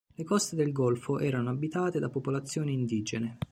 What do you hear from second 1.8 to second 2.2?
da